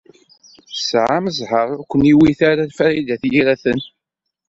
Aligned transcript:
Tesɛam 0.71 1.25
zzheṛ 1.37 1.67
ur 1.77 1.85
ken-iwit 1.91 2.39
ara 2.49 2.63
Farid 2.77 3.07
n 3.11 3.13
At 3.13 3.23
Yiraten. 3.31 3.79